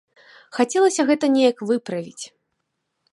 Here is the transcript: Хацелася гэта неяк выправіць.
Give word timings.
Хацелася 0.57 1.05
гэта 1.11 1.29
неяк 1.35 1.57
выправіць. 1.73 2.25